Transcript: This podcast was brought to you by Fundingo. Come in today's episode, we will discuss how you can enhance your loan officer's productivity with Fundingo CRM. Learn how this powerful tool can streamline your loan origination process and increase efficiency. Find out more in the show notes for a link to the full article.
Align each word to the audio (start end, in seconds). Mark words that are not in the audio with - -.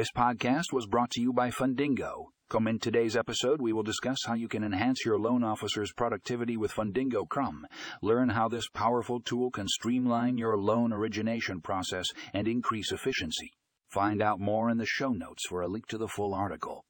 This 0.00 0.12
podcast 0.16 0.72
was 0.72 0.86
brought 0.86 1.10
to 1.10 1.20
you 1.20 1.30
by 1.30 1.50
Fundingo. 1.50 2.28
Come 2.48 2.66
in 2.66 2.78
today's 2.78 3.18
episode, 3.18 3.60
we 3.60 3.74
will 3.74 3.82
discuss 3.82 4.16
how 4.26 4.32
you 4.32 4.48
can 4.48 4.64
enhance 4.64 5.04
your 5.04 5.18
loan 5.18 5.44
officer's 5.44 5.92
productivity 5.92 6.56
with 6.56 6.72
Fundingo 6.72 7.28
CRM. 7.28 7.64
Learn 8.00 8.30
how 8.30 8.48
this 8.48 8.66
powerful 8.70 9.20
tool 9.20 9.50
can 9.50 9.68
streamline 9.68 10.38
your 10.38 10.56
loan 10.56 10.94
origination 10.94 11.60
process 11.60 12.06
and 12.32 12.48
increase 12.48 12.92
efficiency. 12.92 13.52
Find 13.90 14.22
out 14.22 14.40
more 14.40 14.70
in 14.70 14.78
the 14.78 14.86
show 14.86 15.10
notes 15.10 15.42
for 15.46 15.60
a 15.60 15.68
link 15.68 15.86
to 15.88 15.98
the 15.98 16.08
full 16.08 16.32
article. 16.32 16.86